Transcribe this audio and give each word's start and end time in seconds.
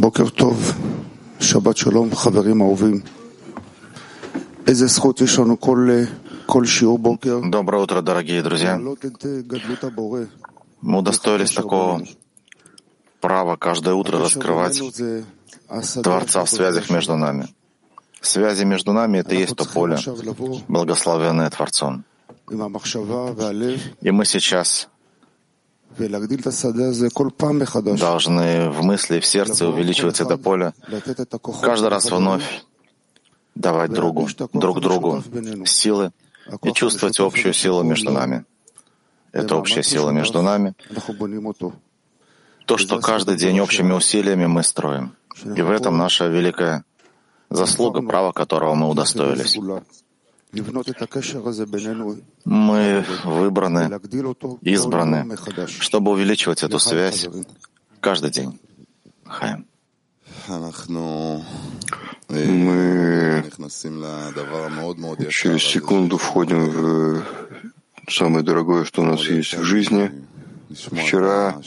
בוקר 0.00 0.28
טוב, 0.28 0.72
שבת 1.40 1.76
שלום, 1.76 2.14
חברים 2.14 2.60
אהובים. 2.60 3.00
איזה 4.66 4.86
זכות 4.86 5.20
יש 5.20 5.38
לנו 5.38 5.60
כל, 5.60 5.88
כל 6.46 6.66
שיעור 6.66 6.98
בוקר. 6.98 7.40
Доброе 7.50 7.82
утро, 7.82 8.00
дорогие 8.00 8.42
друзья. 8.42 8.78
Мы 10.82 10.98
удостоились 10.98 11.52
такого 11.52 12.02
права 13.20 13.56
каждое 13.56 13.94
утро 13.94 14.18
раскрывать 14.18 14.80
ну, 14.80 16.02
Творца 16.02 16.44
в 16.46 16.50
связях 16.50 16.88
между 16.88 17.16
нами. 17.16 17.46
Связи 18.22 18.64
между 18.64 18.92
нами— 18.94 19.18
это 19.22 19.34
есть 19.34 19.54
то 19.54 19.66
поле, 19.66 19.98
благословенное 20.68 21.50
Творцом. 21.50 22.04
И 24.00 24.10
мы 24.10 24.24
сейчас 24.24 24.88
должны 27.98 28.70
в 28.70 28.82
мысли, 28.82 29.20
в 29.20 29.26
сердце 29.26 29.68
увеличивать 29.68 30.20
это 30.20 30.36
поле, 30.36 30.72
каждый 31.62 31.88
раз 31.88 32.10
вновь 32.10 32.64
давать 33.54 33.92
другу, 33.92 34.28
друг 34.52 34.80
другу 34.80 35.22
силы 35.66 36.12
и 36.62 36.72
чувствовать 36.72 37.20
общую 37.20 37.52
силу 37.52 37.82
между 37.82 38.10
нами. 38.10 38.44
Это 39.32 39.56
общая 39.56 39.82
сила 39.82 40.10
между 40.10 40.42
нами. 40.42 40.74
То, 42.66 42.76
что 42.78 43.00
каждый 43.00 43.36
день 43.36 43.60
общими 43.60 43.92
усилиями 43.92 44.46
мы 44.46 44.62
строим. 44.62 45.14
И 45.44 45.62
в 45.62 45.70
этом 45.70 45.96
наша 45.96 46.26
великая 46.26 46.84
заслуга, 47.48 48.02
право 48.02 48.32
которого 48.32 48.74
мы 48.74 48.88
удостоились. 48.88 49.56
Мы 52.44 53.04
выбраны, 53.24 54.00
избраны, 54.62 55.36
чтобы 55.66 56.12
увеличивать 56.12 56.62
эту 56.62 56.78
связь 56.78 57.28
каждый 58.00 58.30
день. 58.30 58.58
Хайм. 59.26 59.66
Мы 60.48 61.44
через 65.30 65.62
секунду 65.62 66.16
входим 66.16 66.70
в 66.70 67.18
э, 67.18 67.22
самое 68.08 68.44
дорогое, 68.44 68.84
что 68.84 69.02
у 69.02 69.04
нас 69.04 69.20
есть 69.22 69.54
в 69.54 69.62
жизни. 69.62 70.26
Вчера 70.70 71.60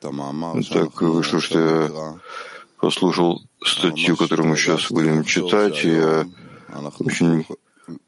так 0.00 1.02
вышло, 1.02 1.40
что 1.40 1.58
я 1.58 1.90
послушал 2.78 3.42
статью, 3.62 4.16
которую 4.16 4.48
мы 4.48 4.56
сейчас 4.56 4.90
будем 4.90 5.24
читать, 5.24 5.84
и 5.84 5.88
я 5.88 6.26
очень 6.98 7.44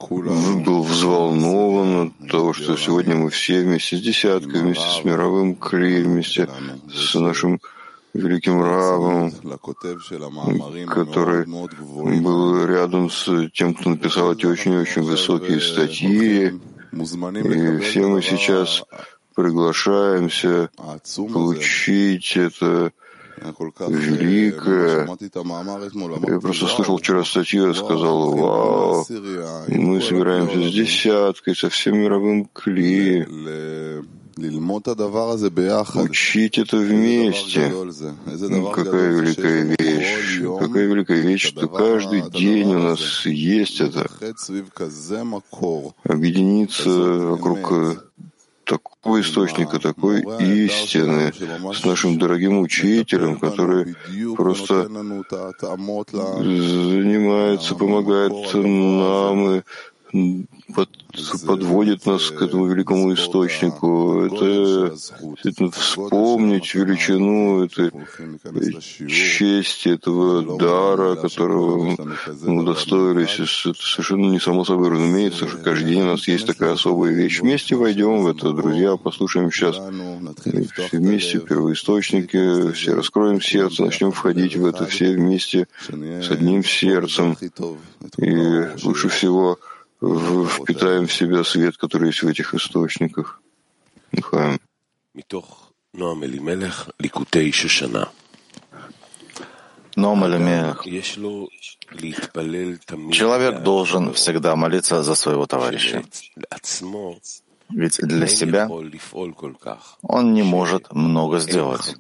был 0.01 0.83
взволнован 0.83 2.13
от 2.21 2.29
того, 2.29 2.53
что 2.53 2.77
сегодня 2.77 3.15
мы 3.17 3.31
все 3.31 3.63
вместе 3.63 3.97
с 3.97 4.01
десяткой, 4.01 4.61
вместе 4.63 4.87
с 4.89 5.05
мировым 5.05 5.55
Кри, 5.55 6.03
вместе 6.03 6.49
с 6.93 7.15
нашим 7.15 7.61
великим 8.15 8.63
Равом, 8.63 9.33
который 10.87 11.47
был 12.21 12.65
рядом 12.67 13.11
с 13.11 13.49
тем, 13.55 13.75
кто 13.75 13.91
написал 13.91 14.33
эти 14.33 14.47
очень-очень 14.47 15.03
высокие 15.03 15.61
статьи. 15.61 16.61
И 16.93 17.79
все 17.81 18.07
мы 18.07 18.23
сейчас 18.23 18.85
приглашаемся 19.35 20.71
получить 21.33 22.37
это 22.37 22.93
Великая. 23.89 25.05
Э, 25.05 25.07
я 26.33 26.41
просто 26.41 26.67
слышал 26.67 26.99
вчера 26.99 27.25
статью, 27.25 27.69
я 27.69 27.75
сказал, 27.75 28.37
вау, 28.37 29.05
мы 29.69 30.01
собираемся 30.01 30.69
с 30.69 30.73
десяткой, 30.73 31.57
со 31.57 31.69
всем 31.69 31.99
мировым 31.99 32.45
кли. 32.53 33.27
Учить 36.05 36.57
это 36.59 36.79
вместе. 36.79 37.71
Ну, 37.71 38.71
какая 38.71 39.11
великая 39.13 39.63
вещь. 39.79 40.41
Какая 40.59 40.87
великая 40.87 41.21
вещь, 41.21 41.49
что 41.49 41.69
каждый 41.69 42.23
день 42.31 42.75
у 42.75 42.79
нас 42.79 43.27
есть 43.27 43.81
это. 43.81 44.09
Объединиться 46.05 46.89
вокруг 46.91 47.73
э, 47.73 47.97
такого 48.79 49.21
источника, 49.21 49.79
такой 49.79 50.21
истины, 50.41 51.33
с 51.75 51.85
нашим 51.85 52.19
дорогим 52.19 52.59
учителем, 52.61 53.39
который 53.39 53.95
просто 54.37 54.89
занимается, 56.41 57.75
помогает 57.75 58.33
нам 58.55 59.57
и 59.57 59.63
под- 60.75 60.91
подводит 61.47 62.05
нас 62.07 62.31
к 62.31 62.43
этому 62.43 62.67
великому 62.67 63.15
источнику. 63.15 64.25
Это 64.25 64.91
действительно 64.91 65.71
вспомнить 65.71 66.75
величину 66.75 67.65
этой 67.65 67.91
чести, 69.09 69.89
этого 69.89 70.59
дара, 70.59 71.17
которого 71.17 71.97
мы 72.43 72.61
удостоились. 72.61 73.41
Это 73.65 73.83
совершенно 73.83 74.27
не 74.27 74.41
само 74.41 74.65
собой 74.65 74.91
разумеется, 74.91 75.49
что 75.49 75.59
каждый 75.59 75.91
день 75.91 76.03
у 76.03 76.07
нас 76.07 76.29
есть 76.29 76.47
такая 76.47 76.73
особая 76.73 77.13
вещь. 77.13 77.41
Вместе 77.41 77.75
войдем 77.75 78.23
в 78.23 78.27
это, 78.27 78.53
друзья, 78.53 78.97
послушаем 78.97 79.51
сейчас 79.51 79.77
все 79.77 80.99
вместе 80.99 81.41
первоисточники, 81.41 82.73
все 82.73 82.95
раскроем 82.95 83.41
сердце, 83.41 83.83
начнем 83.83 84.13
входить 84.13 84.57
в 84.57 84.67
это 84.67 84.87
все 84.87 85.13
вместе 85.13 85.69
с 85.89 86.31
одним 86.31 86.65
сердцем. 86.65 87.37
И 88.19 88.85
лучше 88.85 89.09
всего 89.09 89.59
впитаем 90.03 91.07
в 91.07 91.13
себя 91.13 91.45
свет, 91.45 91.77
который 91.77 92.09
есть 92.09 92.23
в 92.23 92.29
этих 92.29 92.55
источниках. 92.55 93.41
Дыхаем. 94.11 94.61
Ноам 95.93 96.25
Элимелех, 96.25 96.91
Ликутей 96.99 97.53
Шишана. 97.53 98.09
Ноам 99.95 100.27
Элимелех. 100.27 100.85
Человек 103.13 103.63
должен 103.63 104.13
всегда 104.15 104.57
молиться 104.57 105.03
за 105.03 105.15
своего 105.15 105.47
товарища. 105.47 106.03
Ведь 107.69 107.99
для 108.03 108.27
себя 108.27 108.69
он 110.03 110.35
не 110.35 110.43
может 110.43 110.93
много 110.93 111.39
сделать, 111.39 111.97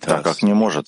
так 0.00 0.24
как 0.24 0.42
не 0.42 0.54
может 0.54 0.86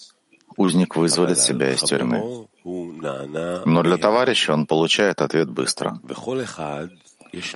Узник 0.57 0.97
вызволит 0.97 1.39
себя 1.39 1.73
из 1.73 1.83
тюрьмы. 1.83 2.47
Но 2.65 3.83
для 3.83 3.97
товарища 3.97 4.53
он 4.53 4.67
получает 4.67 5.21
ответ 5.21 5.51
быстро. 5.51 6.01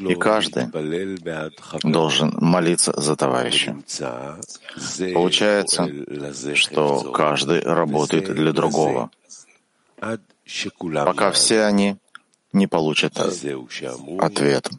И 0.01 0.15
каждый 0.17 0.67
должен 1.85 2.35
молиться 2.41 2.93
за 3.01 3.15
товарища. 3.15 3.77
Получается, 5.15 5.89
что 6.55 7.13
каждый 7.13 7.61
работает 7.61 8.35
для 8.35 8.53
другого, 8.53 9.11
пока 11.05 11.31
все 11.31 11.63
они 11.63 11.97
не 12.53 12.67
получат 12.67 13.19
ответ. 13.19 14.71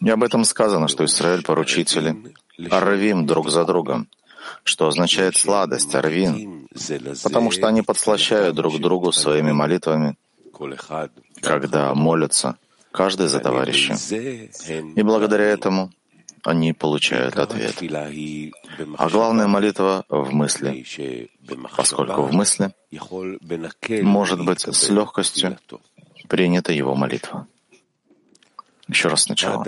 И 0.00 0.10
об 0.10 0.22
этом 0.24 0.44
сказано, 0.44 0.88
что 0.88 1.04
Израиль 1.04 1.42
поручители 1.42 2.16
Аравим 2.70 3.26
друг 3.26 3.50
за 3.50 3.64
другом 3.64 4.08
что 4.64 4.88
означает 4.88 5.36
сладость, 5.36 5.94
арвин, 5.94 6.68
потому 7.22 7.50
что 7.50 7.66
они 7.68 7.82
подслащают 7.82 8.56
друг 8.56 8.78
другу 8.80 9.12
своими 9.12 9.52
молитвами, 9.52 10.16
когда 11.42 11.94
молятся 11.94 12.56
каждый 12.92 13.28
за 13.28 13.40
товарища. 13.40 13.96
И 14.96 15.02
благодаря 15.02 15.44
этому 15.44 15.90
они 16.44 16.72
получают 16.72 17.36
ответ. 17.36 17.76
А 18.96 19.08
главная 19.08 19.46
молитва 19.46 20.04
в 20.08 20.32
мысли, 20.32 20.86
поскольку 21.76 22.22
в 22.22 22.32
мысли 22.32 22.72
может 24.02 24.44
быть 24.44 24.60
с 24.60 24.88
легкостью 24.88 25.58
принята 26.28 26.72
его 26.72 26.94
молитва. 26.94 27.46
Еще 28.90 29.08
раз 29.08 29.22
сначала. 29.22 29.64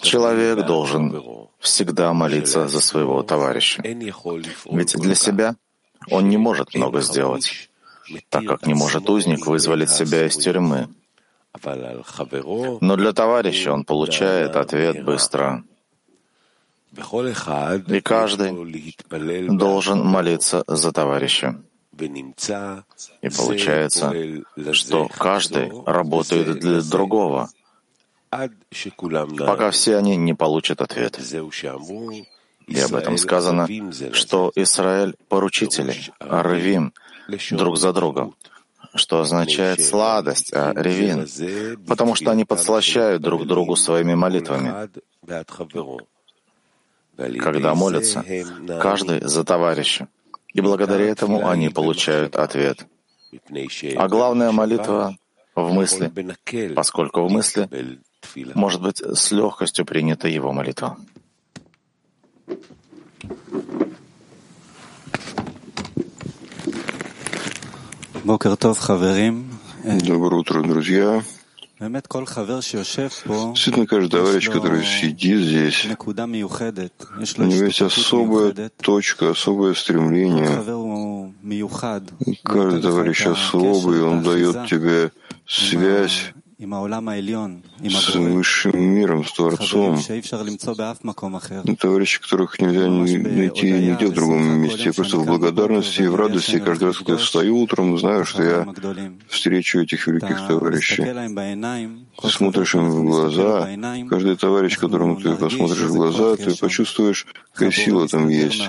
Человек 0.00 0.66
должен 0.66 1.48
всегда 1.58 2.12
молиться 2.12 2.68
за 2.68 2.80
своего 2.80 3.22
товарища. 3.22 3.82
Ведь 3.82 4.92
для 4.96 5.14
себя 5.14 5.56
он 6.10 6.28
не 6.28 6.36
может 6.36 6.74
много 6.74 7.00
сделать, 7.00 7.68
так 8.28 8.44
как 8.46 8.66
не 8.66 8.74
может 8.74 9.10
узник 9.10 9.46
вызволить 9.46 9.90
себя 9.90 10.26
из 10.26 10.36
тюрьмы. 10.36 10.88
Но 12.80 12.96
для 12.96 13.12
товарища 13.12 13.72
он 13.72 13.84
получает 13.84 14.56
ответ 14.56 15.04
быстро. 15.04 15.64
И 17.88 18.00
каждый 18.00 18.50
должен 19.48 20.04
молиться 20.04 20.62
за 20.66 20.92
товарища. 20.92 21.60
И 21.98 23.28
получается, 23.28 24.12
что 24.72 25.08
каждый 25.08 25.70
работает 25.86 26.58
для 26.58 26.80
другого, 26.80 27.50
пока 28.30 29.70
все 29.70 29.96
они 29.96 30.16
не 30.16 30.34
получат 30.34 30.80
ответ. 30.80 31.18
И 32.66 32.80
об 32.80 32.94
этом 32.94 33.18
сказано, 33.18 33.68
что 34.12 34.52
Израиль— 34.54 35.14
поручители, 35.28 35.96
Арвим, 36.20 36.94
друг 37.50 37.76
за 37.76 37.92
другом, 37.92 38.34
что 38.94 39.20
означает 39.20 39.82
сладость, 39.82 40.52
а 40.52 40.72
ревин, 40.74 41.26
потому 41.86 42.14
что 42.14 42.30
они 42.30 42.44
подслащают 42.44 43.22
друг 43.22 43.46
другу 43.46 43.76
своими 43.76 44.14
молитвами. 44.14 44.88
когда 47.16 47.74
молятся, 47.74 48.24
каждый 48.80 49.20
за 49.20 49.44
товарища, 49.44 50.08
и 50.52 50.60
благодаря 50.60 51.06
этому 51.06 51.48
они 51.48 51.68
получают 51.68 52.36
ответ. 52.36 52.86
А 53.96 54.08
главная 54.08 54.52
молитва 54.52 55.16
в 55.54 55.72
мысли, 55.72 56.12
поскольку 56.74 57.26
в 57.26 57.30
мысли 57.30 57.68
может 58.54 58.82
быть 58.82 58.98
с 59.00 59.32
легкостью 59.32 59.84
принята 59.84 60.28
его 60.28 60.52
молитва. 60.52 60.96
Доброе 69.82 70.40
утро, 70.40 70.62
друзья. 70.62 71.24
Действительно, 73.54 73.86
каждый 73.86 74.10
товарищ, 74.10 74.48
который 74.50 74.84
сидит 74.84 75.40
здесь, 75.40 75.86
у 77.38 77.42
него 77.42 77.64
есть 77.64 77.82
особая 77.82 78.70
точка, 78.80 79.30
особое 79.30 79.74
стремление. 79.74 80.46
Каждый 82.44 82.82
товарищ 82.82 83.26
особый, 83.26 84.02
он 84.02 84.22
дает 84.22 84.66
тебе 84.68 85.10
связь 85.46 86.32
с 86.64 88.14
высшим 88.14 88.80
миром, 88.80 89.24
с 89.24 89.32
Творцом. 89.32 89.98
Товарищи, 91.78 92.20
которых 92.20 92.60
нельзя 92.60 92.88
найти 92.88 93.72
нигде 93.72 94.06
в 94.06 94.12
другом 94.12 94.42
месте. 94.60 94.84
Я 94.86 94.92
просто 94.92 95.16
в 95.18 95.26
благодарности 95.26 96.02
и 96.02 96.06
в 96.06 96.14
радости 96.14 96.58
каждый 96.58 96.84
раз, 96.84 96.98
когда 96.98 97.12
я 97.14 97.18
встаю 97.18 97.58
утром, 97.58 97.98
знаю, 97.98 98.24
что 98.24 98.42
я 98.42 98.66
встречу 99.28 99.80
этих 99.80 100.06
великих 100.06 100.46
товарищей. 100.46 101.04
Ты 102.20 102.28
смотришь 102.28 102.74
им 102.74 102.90
в 102.90 103.04
глаза, 103.04 103.68
каждый 104.08 104.36
товарищ, 104.36 104.78
которому 104.78 105.16
ты 105.16 105.34
посмотришь 105.34 105.82
в 105.82 105.94
глаза, 105.94 106.36
ты 106.36 106.56
почувствуешь, 106.56 107.26
какая 107.52 107.72
сила 107.72 108.08
там 108.08 108.28
есть. 108.28 108.62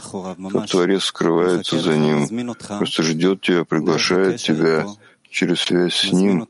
Как 0.52 0.68
Творец 0.68 1.04
скрывается 1.06 1.80
за 1.80 1.98
ним, 1.98 2.56
просто 2.80 3.04
ждет 3.04 3.42
тебя, 3.42 3.64
приглашает 3.66 4.42
тебя 4.42 4.86
через 5.34 5.62
связь 5.62 5.96
с 5.96 6.12
Ним 6.14 6.46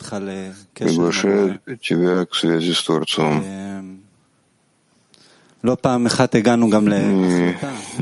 приглашает 0.75 1.61
тебя 1.81 2.25
к 2.25 2.35
связи 2.35 2.73
с 2.73 2.83
Творцом. 2.83 3.41
И 5.61 5.67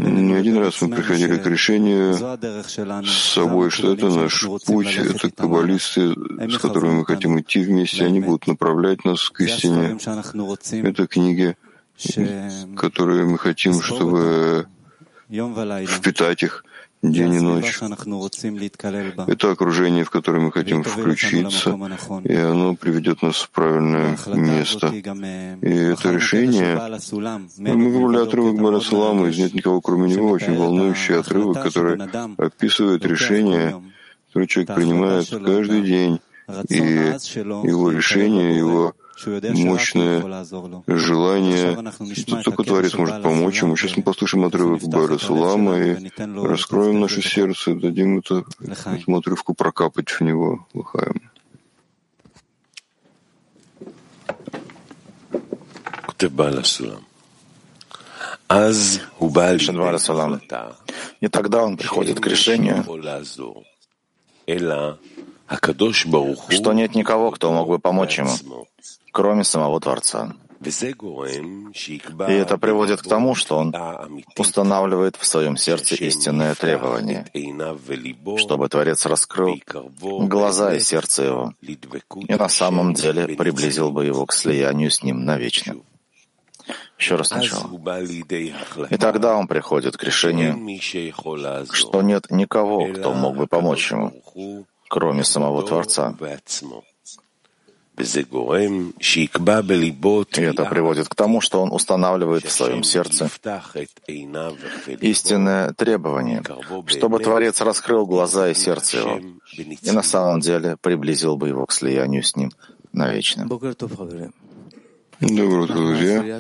не 0.02 0.34
один 0.34 0.58
раз 0.58 0.82
мы 0.82 0.90
приходили 0.96 1.38
к 1.38 1.46
решению 1.46 2.16
с 3.06 3.34
собой, 3.36 3.70
что 3.70 3.94
это 3.94 4.10
наш 4.10 4.44
путь, 4.66 4.96
это 4.98 5.30
каббалисты, 5.30 6.16
с 6.50 6.58
которыми 6.58 6.96
мы 6.96 7.06
хотим 7.06 7.40
идти 7.40 7.60
вместе, 7.60 8.04
они 8.04 8.20
будут 8.20 8.48
направлять 8.48 9.06
нас 9.06 9.30
к 9.30 9.42
истине. 9.42 10.00
Это 10.90 11.06
книги, 11.06 11.56
которые 12.76 13.26
мы 13.26 13.38
хотим, 13.38 13.80
чтобы 13.80 14.66
впитать 15.30 16.42
их 16.42 16.66
день 17.02 17.34
и 17.36 17.40
ночь. 17.40 17.80
Это 19.28 19.52
окружение, 19.52 20.04
в 20.04 20.10
которое 20.10 20.40
мы 20.40 20.52
хотим 20.52 20.84
включиться, 20.84 21.78
и 22.24 22.36
оно 22.36 22.76
приведет 22.76 23.22
нас 23.22 23.38
в 23.38 23.50
правильное 23.50 24.18
место. 24.28 24.88
И 24.88 25.74
это 25.74 26.12
решение, 26.12 26.80
мы 27.58 27.90
выбрали 27.92 28.24
отрывок 28.24 28.62
Барасалама, 28.62 29.28
из 29.30 29.38
«Нет 29.38 29.54
никого, 29.54 29.82
кроме 29.82 30.14
него», 30.14 30.30
очень 30.30 30.56
волнующий 30.56 31.20
отрывок, 31.20 31.62
который 31.64 32.00
описывает 32.38 33.06
решение, 33.06 33.82
которое 34.28 34.48
человек 34.48 34.76
принимает 34.76 35.30
каждый 35.30 35.82
день, 35.82 36.20
и 36.70 36.76
его 36.76 37.92
решение, 37.92 38.58
его 38.58 38.94
мощное 39.26 40.46
желание. 40.88 41.78
Только 42.44 42.64
Творец 42.64 42.94
может 42.96 43.22
помочь 43.22 43.62
ему. 43.62 43.76
Сейчас 43.76 43.98
мы 43.98 44.04
послушаем 44.04 44.46
отрывок 44.46 44.82
Бара 44.84 45.18
Сулама 45.18 45.78
и 45.80 46.12
раскроем 46.18 47.00
наше 47.00 47.22
сердце, 47.22 47.76
дадим 47.76 48.20
это, 48.20 48.44
этому 48.60 49.18
отрывку 49.18 49.54
прокапать 49.54 50.10
в 50.10 50.22
него. 50.22 50.68
Лыхаем. 50.74 51.22
И 61.22 61.28
тогда 61.28 61.64
он 61.64 61.78
приходит 61.78 62.20
к 62.20 62.28
решению, 62.28 62.84
что 66.50 66.74
нет 66.74 66.96
никого, 66.96 67.32
кто 67.32 67.52
мог 67.52 67.68
бы 67.68 67.80
помочь 67.80 68.18
ему, 68.20 68.68
кроме 69.12 69.44
самого 69.44 69.80
Творца. 69.80 70.34
И 70.64 72.34
это 72.34 72.58
приводит 72.60 73.02
к 73.02 73.08
тому, 73.08 73.34
что 73.34 73.58
он 73.58 73.74
устанавливает 74.38 75.16
в 75.16 75.26
своем 75.26 75.58
сердце 75.58 75.96
истинное 75.96 76.54
требование, 76.54 77.26
чтобы 78.38 78.70
Творец 78.70 79.06
раскрыл 79.08 79.60
глаза 80.00 80.76
и 80.76 80.80
сердце 80.80 81.24
его, 81.24 81.54
и 81.62 82.36
на 82.36 82.50
самом 82.50 82.94
деле 82.94 83.28
приблизил 83.36 83.90
бы 83.92 84.06
его 84.06 84.28
к 84.28 84.34
слиянию 84.34 84.92
с 84.92 85.02
ним 85.02 85.26
навечно. 85.26 85.78
Еще 87.00 87.16
раз 87.16 87.30
сначала. 87.30 87.68
И 88.92 88.98
тогда 88.98 89.36
он 89.36 89.48
приходит 89.48 89.98
к 89.98 90.04
решению, 90.04 90.80
что 91.72 92.04
нет 92.04 92.30
никого, 92.30 92.86
кто 92.94 93.14
мог 93.14 93.36
бы 93.36 93.48
помочь 93.48 93.92
ему, 93.92 94.14
кроме 94.88 95.24
самого 95.24 95.64
Творца. 95.64 96.16
И 100.38 100.42
это 100.42 100.66
приводит 100.66 101.08
к 101.08 101.16
тому, 101.16 101.42
что 101.42 101.62
он 101.62 101.72
устанавливает 101.72 102.46
в 102.46 102.52
своем 102.52 102.84
сердце 102.84 103.30
истинное 105.02 105.74
требование, 105.74 106.44
чтобы 106.88 107.20
Творец 107.20 107.62
раскрыл 107.62 108.06
глаза 108.06 108.50
и 108.50 108.54
сердце 108.54 108.98
его, 108.98 109.22
и 109.82 109.92
на 109.92 110.04
самом 110.04 110.40
деле 110.40 110.78
приблизил 110.82 111.38
бы 111.38 111.48
его 111.50 111.66
к 111.66 111.72
слиянию 111.72 112.24
с 112.24 112.36
ним 112.36 112.52
навечно. 112.94 113.48
Доброе 115.22 115.62
утро, 115.62 115.76
друзья. 115.76 116.40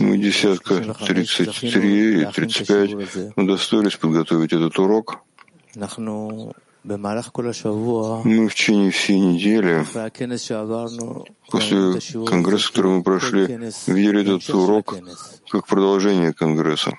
Мы 0.00 0.18
десятка 0.18 0.94
33 0.94 2.22
и 2.22 2.26
35 2.26 3.36
удостоились 3.36 3.96
подготовить 3.96 4.52
этот 4.52 4.78
урок. 4.78 5.20
Мы 6.82 8.48
в 8.48 8.54
течение 8.54 8.90
всей 8.90 9.18
недели, 9.18 9.84
после 11.50 12.00
конгресса, 12.24 12.68
который 12.68 12.92
мы 12.92 13.02
прошли, 13.02 13.46
видели 13.86 14.20
этот 14.22 14.48
урок 14.54 14.94
как 15.50 15.66
продолжение 15.66 16.32
конгресса. 16.32 16.96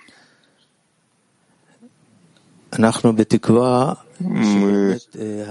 Мы 4.19 4.99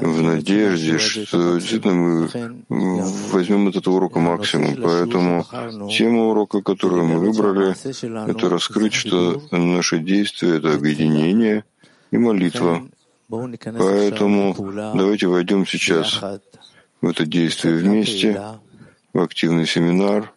в 0.01 0.23
надежде, 0.23 0.99
что 0.99 1.59
действительно 1.59 1.95
мы 1.95 3.05
возьмем 3.33 3.69
от 3.69 3.77
этого 3.77 3.97
урока 3.97 4.21
максимум. 4.21 4.77
Поэтому 4.81 5.45
тема 5.91 6.29
урока, 6.29 6.63
которую 6.63 7.05
мы 7.05 7.19
выбрали, 7.19 7.75
это 8.31 8.49
раскрыть, 8.49 8.95
что 8.95 9.43
наше 9.51 9.99
действие— 9.99 10.57
это 10.59 10.73
объединение 10.73 11.65
и 12.13 12.17
молитва. 12.17 12.89
Поэтому 13.31 14.57
давайте 14.95 15.29
войдем 15.29 15.65
сейчас 15.65 16.21
в 17.01 17.09
это 17.09 17.25
действие 17.25 17.77
вместе, 17.77 18.41
в 19.13 19.21
активный 19.21 19.67
семинар 19.67 20.33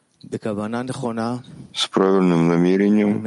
с 1.73 1.87
правильным 1.87 2.47
намерением, 2.47 3.25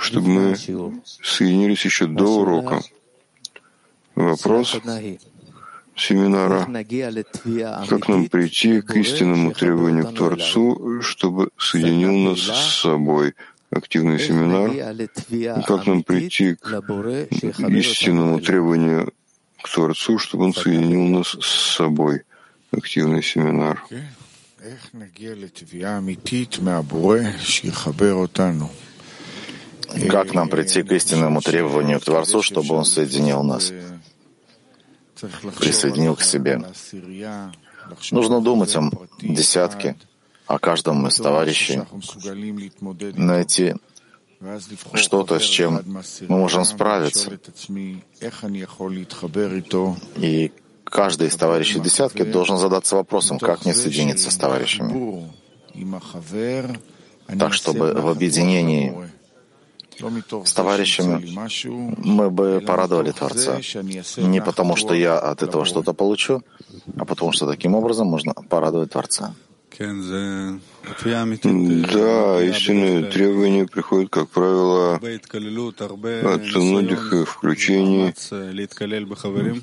чтобы 0.00 0.28
мы 0.28 0.56
соединились 0.56 1.84
еще 1.84 2.06
до 2.06 2.24
урока. 2.24 2.80
Вопрос 4.14 4.80
семинара, 5.94 6.66
как 7.88 8.08
нам 8.08 8.28
прийти 8.28 8.80
к 8.80 8.96
истинному 8.96 9.52
требованию 9.52 10.06
к 10.06 10.14
Творцу, 10.14 11.02
чтобы 11.02 11.50
соединил 11.58 12.14
нас 12.30 12.38
с 12.38 12.80
собой— 12.80 13.34
активный 13.72 14.18
семинар, 14.18 14.70
как 15.66 15.86
нам 15.86 16.02
прийти 16.02 16.54
к 16.54 17.68
истинному 17.70 18.40
требованию 18.40 19.12
к 19.62 19.68
Творцу, 19.68 20.18
чтобы 20.18 20.44
Он 20.44 20.54
соединил 20.54 21.04
нас 21.18 21.28
с 21.28 21.74
собой. 21.76 22.22
Активный 22.70 23.22
семинар. 23.22 23.84
Как 30.08 30.34
нам 30.34 30.48
прийти 30.48 30.82
к 30.82 30.92
истинному 30.92 31.40
требованию 31.42 32.00
к 32.00 32.04
Творцу, 32.04 32.42
чтобы 32.42 32.74
Он 32.74 32.84
соединил 32.84 33.42
нас, 33.42 33.72
присоединил 35.58 36.16
к 36.16 36.22
себе? 36.22 36.62
Нужно 38.10 38.40
думать 38.40 38.74
о 38.76 38.90
десятке, 39.20 39.96
о 40.46 40.58
каждом 40.58 41.06
из 41.06 41.16
товарищей, 41.16 41.82
найти 43.14 43.74
что-то, 44.94 45.38
с 45.38 45.42
чем 45.42 45.82
мы 46.28 46.38
можем 46.38 46.64
справиться. 46.64 47.30
И 50.16 50.52
каждый 50.84 51.28
из 51.28 51.36
товарищей 51.36 51.80
десятки 51.80 52.22
должен 52.24 52.58
задаться 52.58 52.96
вопросом, 52.96 53.38
как 53.38 53.64
мне 53.64 53.74
соединиться 53.74 54.30
с 54.30 54.36
товарищами. 54.36 55.30
так 57.38 57.52
чтобы 57.54 57.92
в 57.94 58.08
объединении 58.08 58.92
с 60.44 60.52
товарищами 60.52 61.24
мы 61.98 62.30
бы 62.30 62.62
порадовали 62.66 63.12
Творца. 63.12 63.60
Не 64.16 64.42
потому, 64.42 64.76
что 64.76 64.94
я 64.94 65.18
от 65.18 65.42
этого 65.42 65.64
что-то 65.64 65.92
получу, 65.92 66.42
а 66.96 67.04
потому 67.04 67.32
что 67.32 67.46
таким 67.46 67.74
образом 67.74 68.08
можно 68.08 68.34
порадовать 68.34 68.90
Творца. 68.90 69.34
Да, 71.92 72.42
истинные 72.42 73.04
требования 73.10 73.66
приходят, 73.66 74.10
как 74.10 74.28
правило, 74.28 74.94
от 74.94 76.54
многих 76.56 77.28
включений, 77.28 78.14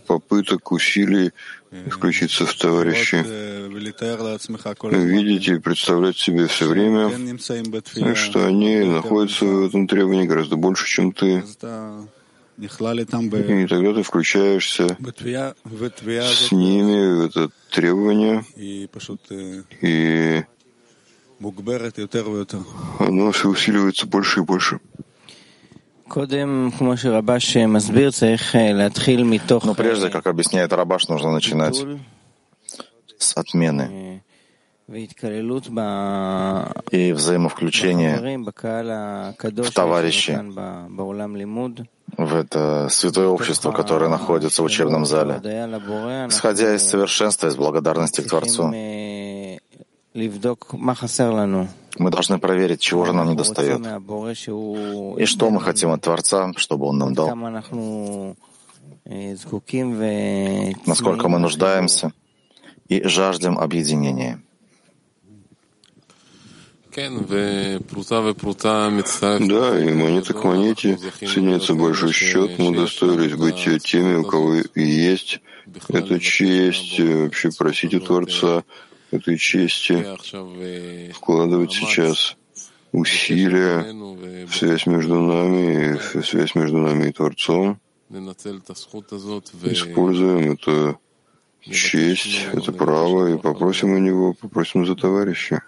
попыток, 0.07 0.71
усилий 0.71 1.31
включиться 1.89 2.45
в 2.45 2.53
товарищи. 2.55 3.23
Видеть 4.97 5.47
и 5.47 5.59
представлять 5.59 6.17
себе 6.17 6.47
все 6.47 6.67
время, 6.67 7.09
что 8.15 8.45
они 8.45 8.79
находятся 8.79 9.45
в 9.45 9.65
этом 9.67 9.87
требовании 9.87 10.25
гораздо 10.25 10.55
больше, 10.55 10.87
чем 10.87 11.11
ты. 11.11 11.43
И 12.59 13.67
тогда 13.67 13.93
ты 13.93 14.03
включаешься 14.03 14.97
с 16.47 16.51
ними 16.51 17.15
в 17.15 17.25
это 17.25 17.49
требование, 17.71 18.43
и 19.81 20.49
оно 22.99 23.31
все 23.31 23.47
усиливается 23.49 24.05
больше 24.07 24.41
и 24.41 24.43
больше. 24.43 24.79
Но 29.63 29.75
прежде, 29.75 30.09
как 30.09 30.27
объясняет 30.27 30.73
Рабаш, 30.73 31.07
нужно 31.07 31.31
начинать 31.31 31.85
с 33.17 33.37
отмены 33.37 34.08
и 36.91 37.13
взаимовключения 37.13 38.17
в 39.37 39.71
товарищи, 39.71 40.31
в 42.17 42.35
это 42.35 42.87
святое 42.89 43.27
общество, 43.27 43.71
которое 43.71 44.09
находится 44.09 44.63
в 44.63 44.65
учебном 44.65 45.05
зале, 45.05 45.35
исходя 46.27 46.75
из 46.75 46.83
совершенства, 46.89 47.47
из 47.47 47.55
благодарности 47.55 48.21
к 48.21 48.27
Творцу. 48.27 48.73
Мы 51.97 52.09
должны 52.11 52.39
проверить, 52.39 52.81
чего 52.81 53.05
же 53.05 53.13
нам 53.13 53.29
не 53.29 53.35
достает, 53.35 53.79
и 53.79 55.25
что 55.25 55.49
мы 55.51 55.61
хотим 55.61 55.91
от 55.91 56.01
Творца, 56.01 56.51
чтобы 56.55 56.87
Он 56.87 56.97
нам 56.97 57.13
дал, 57.13 57.35
насколько 60.85 61.29
мы 61.29 61.37
нуждаемся 61.39 62.11
и 62.87 63.03
жаждем 63.07 63.59
объединения. 63.59 64.41
Да, 69.47 69.79
и 69.79 69.93
монета 69.93 70.33
к 70.33 70.43
монете 70.43 70.97
соединяется 71.19 71.73
большой 71.73 72.11
счет. 72.11 72.57
Мы 72.57 72.69
удостоились 72.69 73.35
быть 73.35 73.83
теми, 73.83 74.15
у 74.15 74.23
кого 74.23 74.55
и 74.55 74.83
есть 74.83 75.41
эта 75.87 76.19
честь, 76.19 76.99
вообще 76.99 77.51
просить 77.57 77.93
у 77.93 77.99
Творца 77.99 78.63
этой 79.11 79.37
чести, 79.37 80.05
вкладывать 81.13 81.71
сейчас 81.71 82.35
усилия 82.91 83.85
в 84.45 84.55
связь 84.55 84.85
между 84.85 85.19
нами, 85.19 85.97
в 85.97 86.25
связь 86.25 86.55
между 86.55 86.77
нами 86.77 87.09
и 87.09 87.11
Творцом. 87.11 87.79
Используем 89.63 90.53
эту 90.53 90.99
честь, 91.61 92.47
это 92.51 92.71
право, 92.71 93.33
и 93.33 93.37
попросим 93.37 93.93
у 93.93 93.97
него, 93.99 94.33
попросим 94.33 94.85
за 94.85 94.95
товарища. 94.95 95.61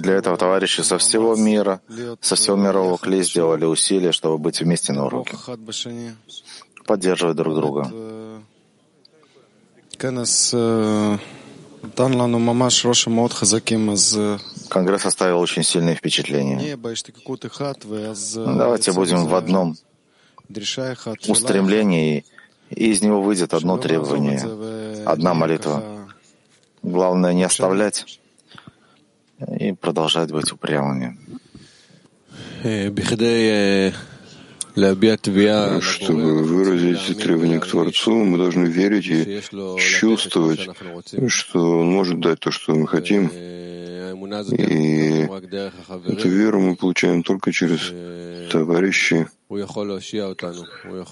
Для 0.00 0.14
этого 0.14 0.36
товарищи 0.36 0.82
со 0.82 0.96
всего 0.98 1.34
мира, 1.36 1.80
со 2.20 2.34
всего 2.36 2.56
мирового 2.56 2.96
кли 2.98 3.22
сделали 3.22 3.64
усилия, 3.64 4.12
чтобы 4.12 4.38
быть 4.38 4.60
вместе 4.60 4.92
на 4.92 5.06
уроке, 5.06 5.36
поддерживать 6.86 7.36
друг 7.36 7.54
друга. 7.54 7.90
Конгресс 14.68 15.06
оставил 15.06 15.38
очень 15.40 15.62
сильное 15.62 15.94
впечатление. 15.94 16.76
Давайте 18.56 18.92
будем 18.92 19.26
в 19.26 19.34
одном. 19.34 19.76
Устремлении, 21.28 22.24
и 22.70 22.90
из 22.90 23.02
него 23.02 23.22
выйдет 23.22 23.54
одно 23.54 23.78
требование, 23.78 24.40
одна 25.06 25.34
молитва. 25.34 25.82
Главное 26.86 27.32
не 27.32 27.42
оставлять 27.42 28.20
и 29.58 29.72
продолжать 29.72 30.30
быть 30.30 30.52
упрямыми. 30.52 31.18
Чтобы 35.80 36.44
выразить 36.44 37.18
требования 37.18 37.58
к 37.58 37.66
Творцу, 37.66 38.12
мы 38.24 38.38
должны 38.38 38.66
верить 38.66 39.08
и 39.08 39.40
чувствовать, 39.78 40.68
что 41.26 41.80
Он 41.80 41.90
может 41.90 42.20
дать 42.20 42.38
то, 42.38 42.52
что 42.52 42.76
мы 42.76 42.86
хотим. 42.86 43.32
И 44.52 45.28
эту 46.06 46.28
веру 46.28 46.60
мы 46.60 46.76
получаем 46.76 47.24
только 47.24 47.50
через 47.50 47.92
товарищей, 48.48 49.26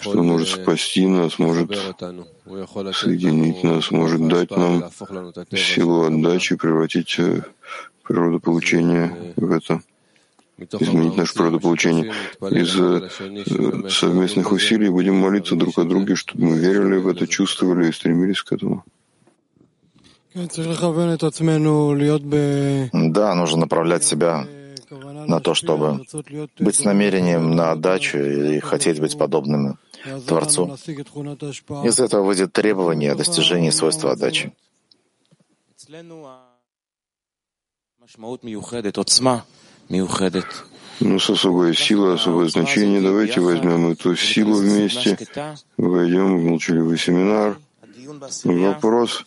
что 0.00 0.10
Он 0.10 0.26
может 0.26 0.48
спасти 0.48 1.06
нас, 1.06 1.38
может 1.38 1.70
соединить 2.94 3.62
нас, 3.62 3.90
может 3.90 4.26
дать 4.28 4.50
нам 4.50 4.84
силу 5.52 6.04
отдачи, 6.04 6.56
превратить 6.56 7.20
природу 8.02 8.40
получения 8.40 9.34
в 9.36 9.50
это 9.52 9.80
изменить 10.58 11.16
нашу 11.16 11.34
природу 11.34 11.60
получения. 11.60 12.12
Из 12.40 12.70
совместных 13.92 14.52
усилий 14.52 14.88
будем 14.88 15.16
молиться 15.16 15.56
друг 15.56 15.78
о 15.78 15.84
друге, 15.84 16.14
чтобы 16.14 16.44
мы 16.44 16.58
верили 16.58 16.96
в 16.96 17.08
это, 17.08 17.26
чувствовали 17.26 17.88
и 17.88 17.92
стремились 17.92 18.42
к 18.42 18.52
этому. 18.52 18.84
Да, 22.92 23.34
нужно 23.34 23.60
направлять 23.60 24.04
себя 24.04 24.46
на 25.26 25.40
то, 25.40 25.54
чтобы 25.54 26.04
быть 26.58 26.76
с 26.76 26.84
намерением 26.84 27.54
на 27.56 27.72
отдачу 27.72 28.18
и 28.18 28.60
хотеть 28.60 29.00
быть 29.00 29.18
подобным 29.18 29.78
Творцу. 30.26 30.76
Из 31.84 32.00
этого 32.00 32.24
выйдет 32.24 32.52
требование 32.52 33.12
о 33.12 33.16
достижении 33.16 33.70
свойства 33.70 34.12
отдачи. 34.12 34.52
Ну, 41.00 41.18
с 41.18 41.30
особой 41.30 41.74
силой, 41.74 42.14
особое 42.14 42.48
значение. 42.48 43.00
Давайте 43.00 43.40
возьмем 43.40 43.92
эту 43.92 44.14
силу 44.14 44.54
вместе, 44.54 45.18
войдем 45.76 46.38
в 46.38 46.44
молчаливый 46.44 46.98
семинар. 46.98 47.58
Вопрос. 48.44 49.24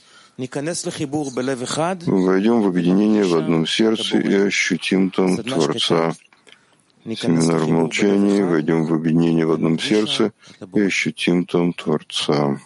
Войдем 2.06 2.62
в 2.62 2.68
объединение 2.68 3.24
в 3.24 3.36
одном 3.36 3.66
сердце 3.66 4.20
и 4.20 4.34
ощутим 4.36 5.10
там 5.10 5.38
Творца. 5.38 6.14
Семинар 7.04 7.60
в 7.60 7.70
молчании. 7.70 8.44
Войдем 8.44 8.86
в 8.86 8.94
объединение 8.94 9.46
в 9.48 9.52
одном 9.52 9.80
сердце 9.80 10.32
и 10.76 10.80
ощутим 10.82 11.46
там 11.46 11.74
Творца. 11.74 12.60